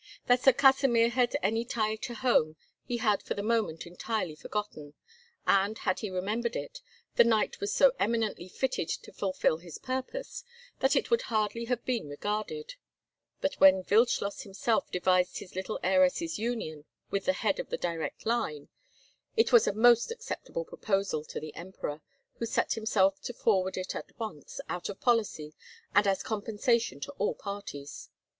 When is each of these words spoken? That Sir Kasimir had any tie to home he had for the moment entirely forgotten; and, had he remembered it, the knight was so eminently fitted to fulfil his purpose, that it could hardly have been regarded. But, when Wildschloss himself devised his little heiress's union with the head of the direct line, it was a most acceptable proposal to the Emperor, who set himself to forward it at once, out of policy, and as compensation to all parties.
That 0.25 0.41
Sir 0.41 0.51
Kasimir 0.53 1.09
had 1.09 1.37
any 1.43 1.63
tie 1.63 1.95
to 1.95 2.15
home 2.15 2.55
he 2.83 2.97
had 2.97 3.21
for 3.21 3.35
the 3.35 3.43
moment 3.43 3.85
entirely 3.85 4.33
forgotten; 4.33 4.95
and, 5.45 5.77
had 5.77 5.99
he 5.99 6.09
remembered 6.09 6.55
it, 6.55 6.81
the 7.17 7.23
knight 7.23 7.59
was 7.59 7.71
so 7.71 7.91
eminently 7.99 8.49
fitted 8.49 8.89
to 8.89 9.13
fulfil 9.13 9.57
his 9.57 9.77
purpose, 9.77 10.43
that 10.79 10.95
it 10.95 11.07
could 11.09 11.21
hardly 11.21 11.65
have 11.65 11.85
been 11.85 12.09
regarded. 12.09 12.73
But, 13.41 13.59
when 13.59 13.83
Wildschloss 13.83 14.41
himself 14.41 14.89
devised 14.89 15.37
his 15.37 15.53
little 15.53 15.79
heiress's 15.83 16.39
union 16.39 16.85
with 17.11 17.25
the 17.25 17.33
head 17.33 17.59
of 17.59 17.69
the 17.69 17.77
direct 17.77 18.25
line, 18.25 18.69
it 19.37 19.51
was 19.53 19.67
a 19.67 19.71
most 19.71 20.09
acceptable 20.09 20.65
proposal 20.65 21.23
to 21.25 21.39
the 21.39 21.53
Emperor, 21.55 22.01
who 22.39 22.47
set 22.47 22.73
himself 22.73 23.21
to 23.21 23.33
forward 23.35 23.77
it 23.77 23.93
at 23.95 24.17
once, 24.17 24.59
out 24.67 24.89
of 24.89 24.99
policy, 24.99 25.53
and 25.93 26.07
as 26.07 26.23
compensation 26.23 26.99
to 27.01 27.11
all 27.19 27.35
parties. 27.35 28.09